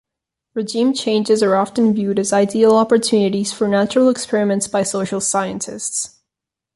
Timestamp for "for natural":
3.53-4.09